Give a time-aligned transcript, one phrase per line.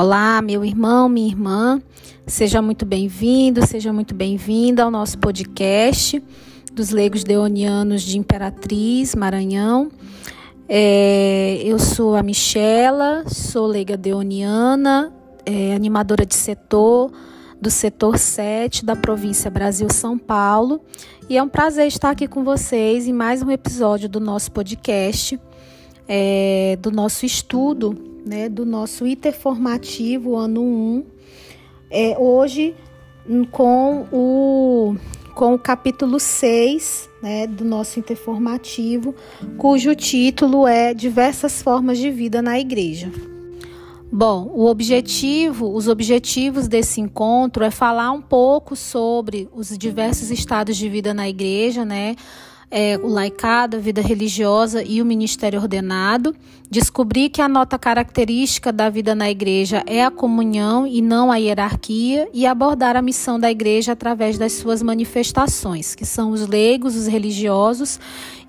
[0.00, 1.82] Olá, meu irmão, minha irmã,
[2.24, 6.22] seja muito bem-vindo, seja muito bem-vinda ao nosso podcast
[6.72, 9.90] dos Leigos Deonianos de Imperatriz, Maranhão.
[10.68, 15.12] É, eu sou a Michela, sou leiga deoniana,
[15.44, 17.10] é, animadora de setor
[17.60, 20.80] do setor 7 da província Brasil-São Paulo,
[21.28, 25.40] e é um prazer estar aqui com vocês em mais um episódio do nosso podcast,
[26.06, 31.04] é, do nosso estudo né, do nosso ITER formativo ano 1,
[31.90, 32.74] é, hoje
[33.50, 34.96] com o,
[35.34, 39.14] com o capítulo 6 né, do nosso interformativo,
[39.56, 43.10] cujo título é Diversas Formas de Vida na Igreja.
[44.10, 50.78] Bom, o objetivo, os objetivos desse encontro é falar um pouco sobre os diversos estados
[50.78, 52.16] de vida na igreja, né?
[52.70, 56.34] É, o laicado, a vida religiosa e o ministério ordenado.
[56.70, 61.36] Descobrir que a nota característica da vida na igreja é a comunhão e não a
[61.36, 66.94] hierarquia, e abordar a missão da igreja através das suas manifestações, que são os leigos,
[66.94, 67.98] os religiosos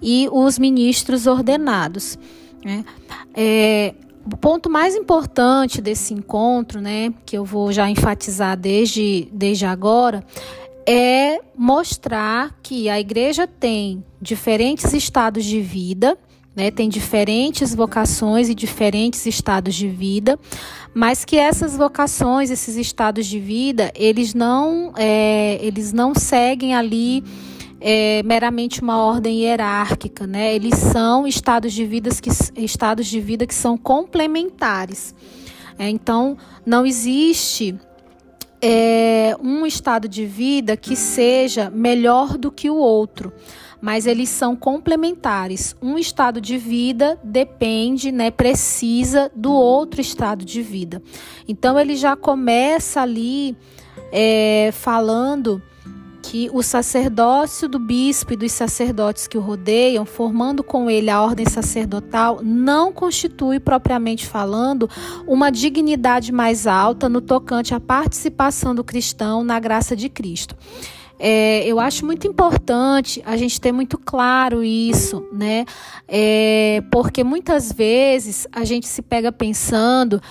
[0.02, 2.19] e os ministros ordenados.
[2.63, 2.83] Né?
[3.33, 3.93] É,
[4.25, 10.23] o ponto mais importante desse encontro, né, que eu vou já enfatizar desde, desde agora,
[10.85, 16.17] é mostrar que a igreja tem diferentes estados de vida,
[16.55, 20.38] né, tem diferentes vocações e diferentes estados de vida,
[20.94, 27.23] mas que essas vocações, esses estados de vida, eles não, é, eles não seguem ali
[27.80, 30.53] é, meramente uma ordem hierárquica, né?
[30.53, 35.16] Eles são estados de, vidas que, estados de vida que são complementares.
[35.77, 37.75] É, então, não existe
[38.61, 43.33] é, um estado de vida que seja melhor do que o outro,
[43.81, 45.75] mas eles são complementares.
[45.81, 51.02] Um estado de vida depende, né, precisa do outro estado de vida.
[51.47, 53.55] Então ele já começa ali
[54.11, 55.61] é, falando
[56.29, 61.23] que o sacerdócio do bispo e dos sacerdotes que o rodeiam, formando com ele a
[61.23, 64.87] ordem sacerdotal, não constitui, propriamente falando,
[65.25, 70.55] uma dignidade mais alta no tocante à participação do cristão na graça de Cristo.
[71.17, 75.65] É, eu acho muito importante a gente ter muito claro isso, né?
[76.07, 80.21] É, porque muitas vezes a gente se pega pensando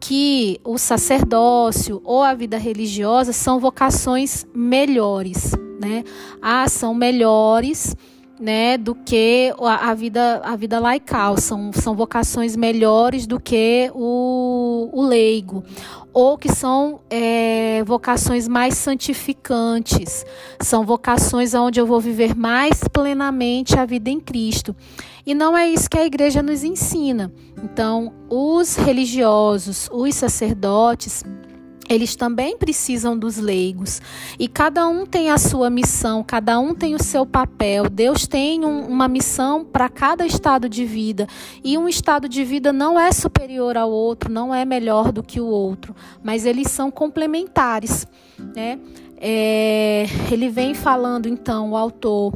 [0.00, 6.04] que o sacerdócio ou a vida religiosa são vocações melhores, né?
[6.40, 7.96] Ah, são melhores,
[8.38, 13.90] né, do que a, a vida a vida laical, são, são vocações melhores do que
[13.94, 15.64] o, o leigo,
[16.12, 20.24] ou que são é, vocações mais santificantes,
[20.60, 24.74] são vocações onde eu vou viver mais plenamente a vida em Cristo.
[25.26, 27.32] E não é isso que a igreja nos ensina.
[27.62, 31.24] Então, os religiosos, os sacerdotes,
[31.88, 34.00] eles também precisam dos leigos.
[34.38, 37.88] E cada um tem a sua missão, cada um tem o seu papel.
[37.88, 41.26] Deus tem um, uma missão para cada estado de vida.
[41.62, 45.40] E um estado de vida não é superior ao outro, não é melhor do que
[45.40, 48.06] o outro, mas eles são complementares.
[48.54, 48.78] Né?
[49.18, 52.32] É, ele vem falando, então, o autor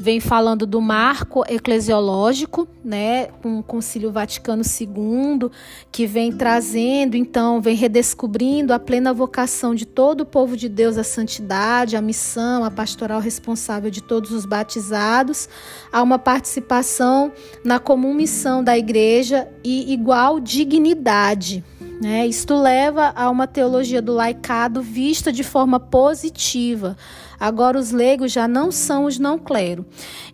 [0.00, 5.50] vem falando do marco eclesiológico, né, com o Concílio Vaticano II,
[5.92, 10.96] que vem trazendo, então, vem redescobrindo a plena vocação de todo o povo de Deus
[10.96, 15.50] à santidade, a missão, a pastoral responsável de todos os batizados,
[15.92, 17.30] a uma participação
[17.62, 21.62] na comum missão da igreja e igual dignidade.
[22.00, 22.26] Né?
[22.26, 26.96] Isto leva a uma teologia do laicado vista de forma positiva
[27.40, 29.86] Agora, os leigos já não são os não clero.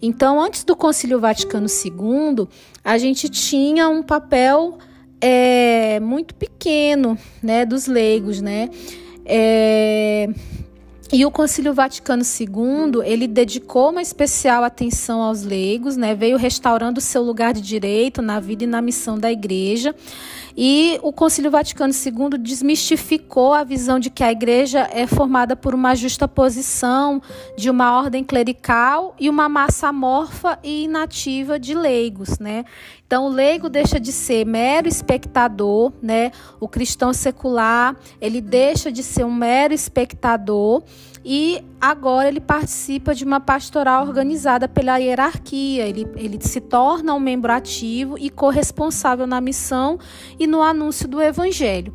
[0.02, 2.48] Então, antes do Concílio Vaticano II,
[2.84, 4.76] a gente tinha um papel
[5.20, 8.68] é, muito pequeno né, dos leigos, né?
[9.24, 10.28] É,
[11.12, 16.16] e o Concílio Vaticano II, ele dedicou uma especial atenção aos leigos, né?
[16.16, 19.94] Veio restaurando seu lugar de direito na vida e na missão da igreja.
[20.56, 25.74] E o Concílio Vaticano II desmistificou a visão de que a igreja é formada por
[25.74, 27.20] uma justa posição
[27.58, 32.64] de uma ordem clerical e uma massa amorfa e inativa de leigos, né?
[33.06, 36.32] Então, o leigo deixa de ser mero espectador, né?
[36.58, 40.82] O cristão secular, ele deixa de ser um mero espectador
[41.28, 45.84] e agora ele participa de uma pastoral organizada pela hierarquia.
[45.84, 49.98] Ele, ele se torna um membro ativo e corresponsável na missão
[50.38, 51.92] e no anúncio do evangelho.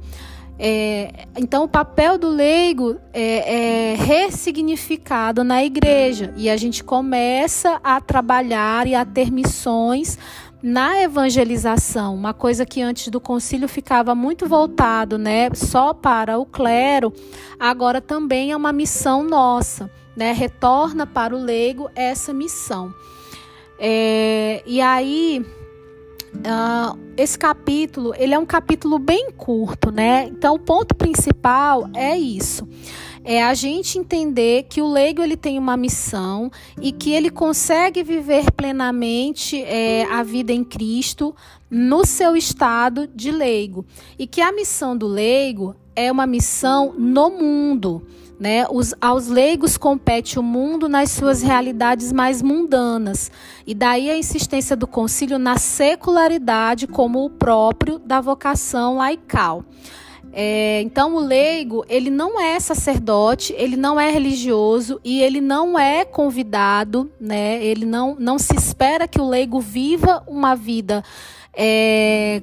[0.59, 7.79] É, então, o papel do leigo é, é, ressignificado na igreja e a gente começa
[7.81, 10.19] a trabalhar e a ter missões
[10.61, 16.45] na evangelização, uma coisa que antes do concílio ficava muito voltado, né, só para o
[16.45, 17.11] clero,
[17.59, 22.93] agora também é uma missão nossa, né, retorna para o leigo essa missão.
[23.79, 25.43] É, e aí,
[26.35, 30.27] uh, esse capítulo, ele é um capítulo bem curto, né?
[30.27, 32.67] Então, o ponto principal é isso
[33.23, 36.51] é a gente entender que o leigo ele tem uma missão
[36.81, 41.35] e que ele consegue viver plenamente é, a vida em Cristo
[41.69, 43.85] no seu estado de leigo
[44.17, 48.05] e que a missão do leigo é uma missão no mundo.
[48.39, 48.65] Né?
[48.71, 53.29] Os, aos leigos compete o mundo nas suas realidades mais mundanas.
[53.67, 59.63] E daí a insistência do concílio na secularidade como o próprio da vocação laical.
[60.33, 65.77] É, então, o leigo, ele não é sacerdote, ele não é religioso e ele não
[65.77, 67.63] é convidado, né?
[67.63, 71.03] Ele não, não se espera que o leigo viva uma vida
[71.53, 72.41] é,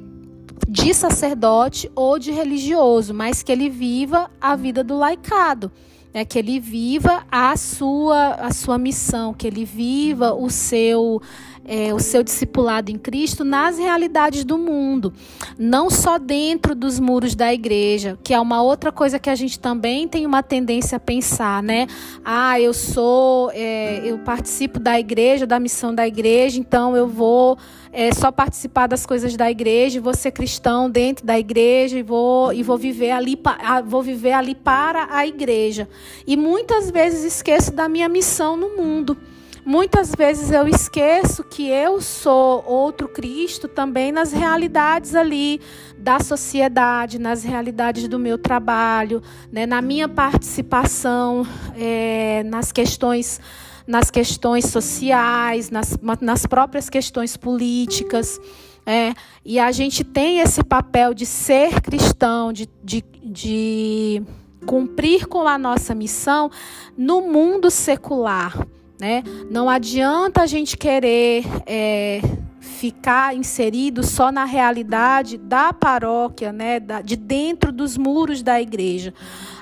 [0.68, 5.72] de sacerdote ou de religioso, mas que ele viva a vida do laicado.
[6.12, 11.20] Né, que ele viva a sua, a sua missão, que ele viva o seu
[11.68, 15.12] é, o seu discipulado em Cristo nas realidades do mundo,
[15.58, 19.60] não só dentro dos muros da igreja, que é uma outra coisa que a gente
[19.60, 21.86] também tem uma tendência a pensar, né?
[22.24, 27.58] Ah, eu sou, é, eu participo da igreja, da missão da igreja, então eu vou
[27.92, 32.52] é, só participar das coisas da igreja, vou ser cristão dentro da igreja e vou,
[32.52, 33.40] e vou viver ali,
[33.86, 35.88] vou viver ali para a igreja.
[36.26, 39.16] E muitas vezes esqueço da minha missão no mundo.
[39.64, 45.60] Muitas vezes eu esqueço que eu sou outro Cristo também nas realidades ali
[45.98, 51.46] da sociedade, nas realidades do meu trabalho, né, na minha participação
[51.76, 53.42] é, nas questões
[53.88, 58.38] nas questões sociais, nas, nas próprias questões políticas.
[58.84, 64.22] É, e a gente tem esse papel de ser cristão, de, de, de
[64.66, 66.50] cumprir com a nossa missão
[66.96, 68.54] no mundo secular.
[69.00, 69.22] Né?
[69.50, 72.20] Não adianta a gente querer é,
[72.60, 76.78] ficar inserido só na realidade da paróquia, né?
[76.78, 79.14] Da, de dentro dos muros da igreja.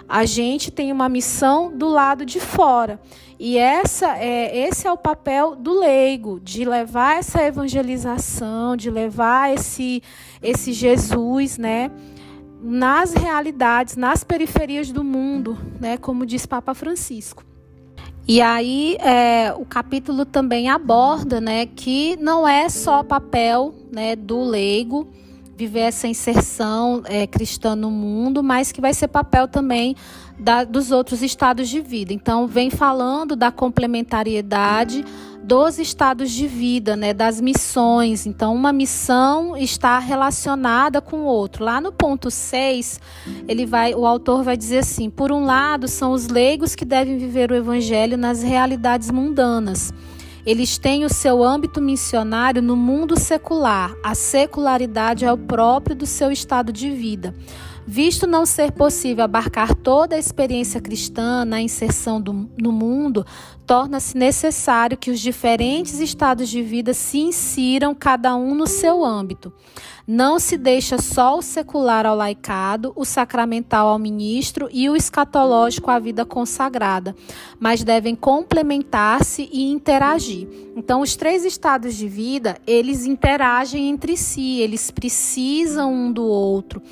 [0.08, 3.00] A gente tem uma missão do lado de fora.
[3.38, 9.52] E essa é, esse é o papel do leigo, de levar essa evangelização, de levar
[9.52, 10.02] esse,
[10.42, 11.90] esse Jesus, né?
[12.62, 17.44] nas realidades, nas periferias do mundo, né, como diz Papa Francisco.
[18.26, 24.42] E aí é, o capítulo também aborda né, que não é só papel né, do
[24.42, 25.06] leigo
[25.56, 29.96] viver essa inserção é, cristã no mundo, mas que vai ser papel também
[30.38, 32.12] da, dos outros estados de vida.
[32.12, 35.02] Então, vem falando da complementariedade
[35.42, 38.26] dos estados de vida, né, das missões.
[38.26, 41.64] Então, uma missão está relacionada com o outro.
[41.64, 43.00] Lá no ponto 6,
[43.48, 47.16] ele vai, o autor vai dizer assim: por um lado, são os leigos que devem
[47.16, 49.92] viver o evangelho nas realidades mundanas.
[50.46, 53.96] Eles têm o seu âmbito missionário no mundo secular.
[54.00, 57.34] A secularidade é o próprio do seu estado de vida.
[57.88, 63.24] Visto não ser possível abarcar toda a experiência cristã na inserção do, no mundo,
[63.64, 69.52] torna-se necessário que os diferentes estados de vida se insiram cada um no seu âmbito.
[70.04, 75.90] Não se deixa só o secular ao laicado, o sacramental ao ministro e o escatológico
[75.90, 77.14] à vida consagrada,
[77.58, 80.48] mas devem complementar-se e interagir.
[80.76, 86.82] Então, os três estados de vida, eles interagem entre si, eles precisam um do outro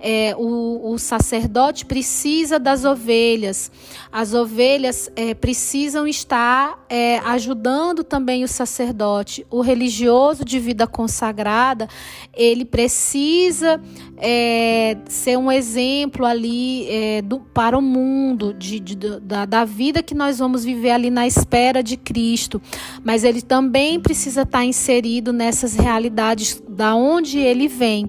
[0.00, 3.70] é, o, o, sacerdote precisa das ovelhas,
[4.12, 9.44] as ovelhas é, precisam estar é, ajudando também o sacerdote.
[9.50, 11.88] O religioso de vida consagrada,
[12.32, 13.80] ele precisa
[14.16, 20.02] é, ser um exemplo ali é, do, para o mundo, de, de, da, da vida
[20.02, 22.62] que nós vamos viver ali na espera de Cristo,
[23.02, 28.08] mas ele também precisa estar inserido nessas realidades da onde ele vem.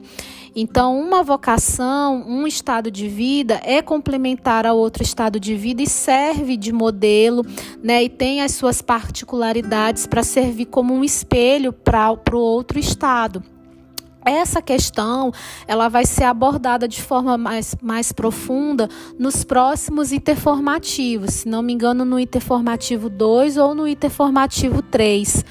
[0.55, 5.87] Então, uma vocação, um estado de vida é complementar ao outro estado de vida e
[5.87, 7.45] serve de modelo,
[7.83, 8.03] né?
[8.03, 13.43] E tem as suas particularidades para servir como um espelho para o outro estado.
[14.25, 15.31] Essa questão
[15.65, 21.73] ela vai ser abordada de forma mais, mais profunda nos próximos interformativos, se não me
[21.73, 25.45] engano, no interformativo 2 ou no interformativo 3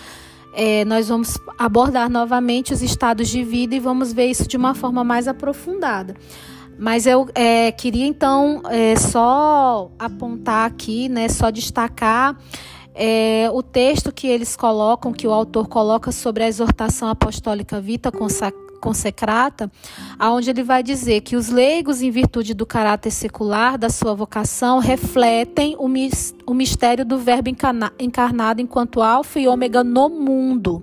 [0.53, 4.75] é, nós vamos abordar novamente os estados de vida e vamos ver isso de uma
[4.75, 6.15] forma mais aprofundada.
[6.79, 12.37] Mas eu é, queria então é, só apontar aqui, né, só destacar
[12.95, 18.11] é, o texto que eles colocam, que o autor coloca sobre a exortação apostólica Vita
[18.81, 19.71] consecrata,
[20.19, 24.79] aonde ele vai dizer que os leigos, em virtude do caráter secular da sua vocação,
[24.79, 27.51] refletem o, mis o mistério do Verbo
[27.99, 30.83] encarnado enquanto alfa e ômega no mundo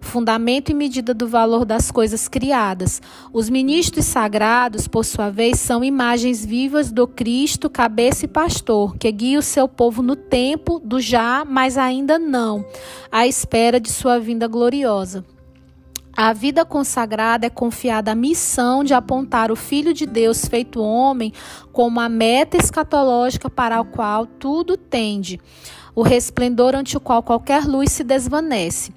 [0.00, 3.00] fundamento e medida do valor das coisas criadas.
[3.32, 9.10] Os ministros sagrados, por sua vez, são imagens vivas do Cristo, cabeça e pastor, que
[9.12, 12.64] guia o seu povo no tempo do já, mas ainda não,
[13.12, 15.24] à espera de sua vinda gloriosa.
[16.22, 21.32] A vida consagrada é confiada a missão de apontar o Filho de Deus feito homem
[21.72, 25.40] como a meta escatológica para a qual tudo tende,
[25.94, 28.92] o resplendor ante o qual qualquer luz se desvanece.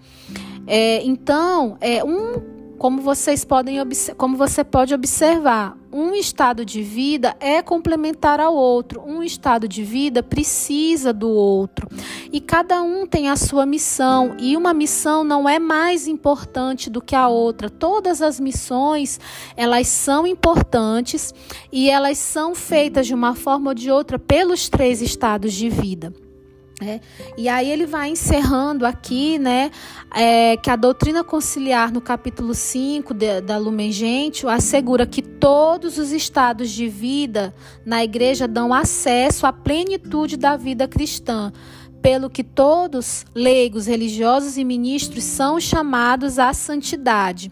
[0.68, 3.80] É, então, é um como vocês podem
[4.18, 9.04] como você pode observar, um estado de vida é complementar ao outro.
[9.06, 11.88] Um estado de vida precisa do outro.
[12.32, 17.00] E cada um tem a sua missão, e uma missão não é mais importante do
[17.00, 17.70] que a outra.
[17.70, 19.20] Todas as missões,
[19.56, 21.32] elas são importantes
[21.72, 26.23] e elas são feitas de uma forma ou de outra pelos três estados de vida.
[26.86, 27.00] É,
[27.38, 29.72] e aí ele vai encerrando aqui, né,
[30.13, 35.98] é, que a doutrina conciliar no capítulo 5 de, da Lumen Gentium assegura que todos
[35.98, 41.54] os estados de vida na igreja dão acesso à plenitude da vida cristã,
[42.02, 47.50] pelo que todos, leigos, religiosos e ministros, são chamados à santidade.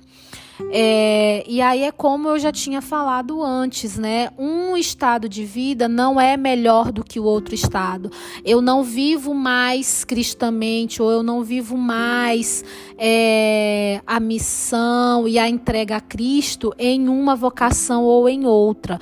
[0.72, 4.30] É, e aí é como eu já tinha falado antes, né?
[4.38, 8.12] Um estado de vida não é melhor do que o outro estado.
[8.46, 12.64] Eu não vivo mais cristamente, ou eu não vivo mais
[12.98, 19.00] é, a missão e a entrega a Cristo em uma vocação ou em outra.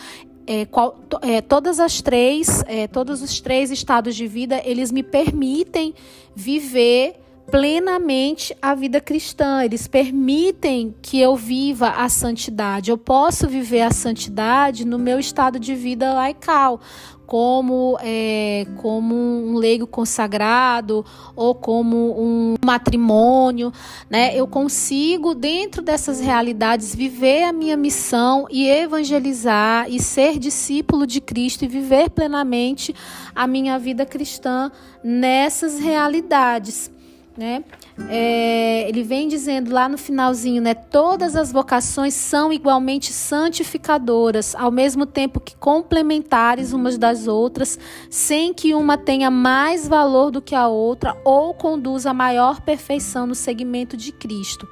[0.48, 5.04] É, qual, é, todas as três, é, todos os três estados de vida, eles me
[5.04, 5.94] permitem
[6.36, 12.92] viver plenamente a vida cristã, eles permitem que eu viva a santidade.
[12.92, 16.80] Eu posso viver a santidade no meu estado de vida laical,
[17.26, 23.72] como, é, como um leigo consagrado ou como um matrimônio,
[24.10, 24.36] né?
[24.36, 31.22] Eu consigo, dentro dessas realidades, viver a minha missão e evangelizar e ser discípulo de
[31.22, 32.96] Cristo e viver plenamente
[33.36, 34.72] a minha vida cristã
[35.04, 36.92] nessas realidades
[37.38, 37.64] né?
[38.10, 40.74] É, ele vem dizendo lá no finalzinho, né?
[40.74, 48.54] Todas as vocações são igualmente santificadoras, ao mesmo tempo que complementares umas das outras, sem
[48.54, 53.36] que uma tenha mais valor do que a outra ou conduza a maior perfeição no
[53.36, 54.68] segmento de Cristo.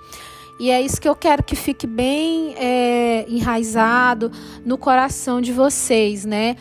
[0.59, 4.31] E é isso que eu quero que fique bem é, enraizado
[4.65, 6.55] no coração de vocês, né?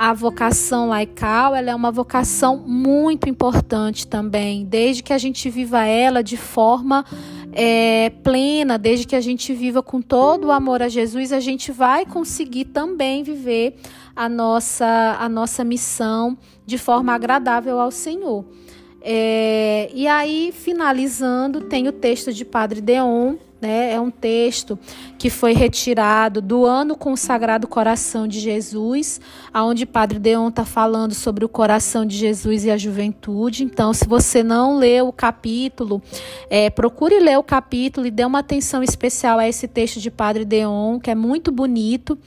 [0.00, 5.84] A vocação laical ela é uma vocação muito importante também, desde que a gente viva
[5.84, 7.04] ela de forma
[7.52, 11.70] é, plena, desde que a gente viva com todo o amor a Jesus, a gente
[11.70, 13.76] vai conseguir também viver
[14.16, 18.46] a nossa, a nossa missão de forma agradável ao Senhor.
[19.02, 23.92] É, e aí, finalizando, tem o texto de Padre Deon, né?
[23.92, 24.78] É um texto
[25.18, 29.20] que foi retirado do ano consagrado Coração de Jesus,
[29.52, 33.64] aonde Padre Deon está falando sobre o coração de Jesus e a juventude.
[33.64, 36.02] Então, se você não leu o capítulo,
[36.48, 40.44] é, procure ler o capítulo e dê uma atenção especial a esse texto de Padre
[40.44, 42.18] Deon, que é muito bonito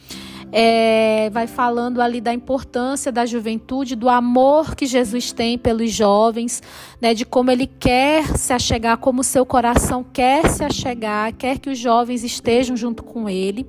[0.55, 6.61] é, vai falando ali da importância da juventude, do amor que Jesus tem pelos jovens,
[7.01, 11.71] né, de como ele quer se achegar, como seu coração quer se achegar, quer que
[11.71, 13.65] os jovens estejam junto com ele.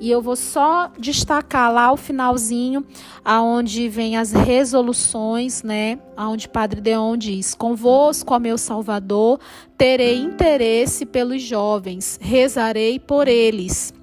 [0.00, 2.84] E eu vou só destacar lá o finalzinho,
[3.24, 5.98] aonde vem as resoluções, né?
[6.16, 9.38] Aonde Padre Deon diz: Convosco, ó meu Salvador,
[9.78, 13.94] terei interesse pelos jovens, rezarei por eles.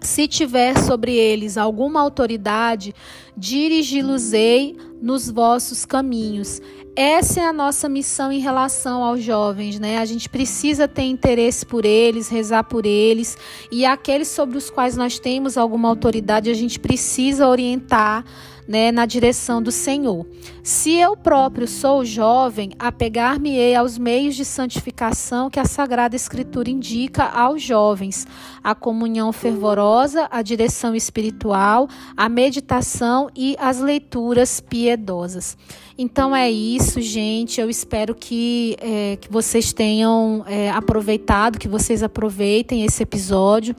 [0.00, 2.94] Se tiver sobre eles alguma autoridade,
[3.36, 6.60] dirigi-los-ei nos vossos caminhos.
[6.94, 9.98] Essa é a nossa missão em relação aos jovens, né?
[9.98, 13.36] A gente precisa ter interesse por eles, rezar por eles,
[13.70, 18.24] e aqueles sobre os quais nós temos alguma autoridade, a gente precisa orientar
[18.66, 20.26] né, na direção do Senhor.
[20.68, 27.24] Se eu próprio sou jovem, apegar-me-ei aos meios de santificação que a Sagrada Escritura indica
[27.24, 28.26] aos jovens:
[28.62, 35.56] a comunhão fervorosa, a direção espiritual, a meditação e as leituras piedosas.
[35.96, 37.60] Então é isso, gente.
[37.60, 43.74] Eu espero que, é, que vocês tenham é, aproveitado, que vocês aproveitem esse episódio.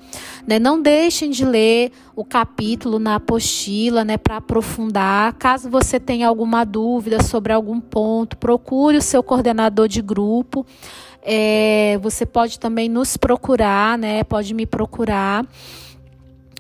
[0.46, 0.60] Né?
[0.60, 5.32] Não deixem de ler o capítulo na apostila, né, para aprofundar.
[5.36, 6.79] Caso você tenha alguma dúvida
[7.24, 10.66] sobre algum ponto, procure o seu coordenador de grupo.
[11.22, 14.24] É, você pode também nos procurar, né?
[14.24, 15.46] Pode me procurar.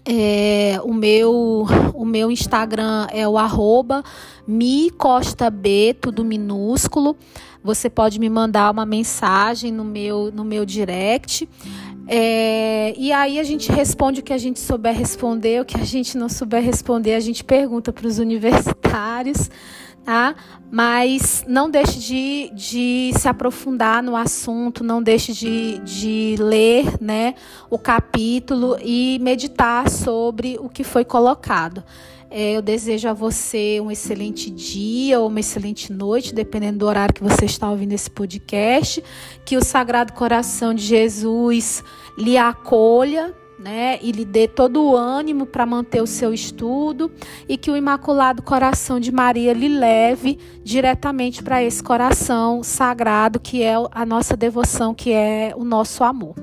[0.06, 4.04] É, o, meu, o meu Instagram é o arroba
[4.48, 7.16] micostab, tudo minúsculo.
[7.64, 11.48] Você pode me mandar uma mensagem no meu, no meu direct.
[12.08, 15.86] É, e aí a gente responde o que a gente souber responder, o que a
[15.86, 19.50] gente não souber responder, a gente pergunta para os universitários
[20.04, 20.36] tá?
[20.72, 27.36] Mas não deixe de, de se aprofundar no assunto, não deixe de, de ler né,
[27.70, 31.84] o capítulo e meditar sobre o que foi colocado.
[32.32, 37.14] É, eu desejo a você um excelente dia ou uma excelente noite, dependendo do horário
[37.14, 39.04] que você está ouvindo esse podcast.
[39.44, 41.84] Que o Sagrado Coração de Jesus
[42.18, 47.12] lhe acolha né, e lhe dê todo o ânimo para manter o seu estudo
[47.48, 53.62] e que o Imaculado Coração de Maria lhe leve diretamente para esse coração sagrado que
[53.62, 56.36] é a nossa devoção, que é o nosso amor.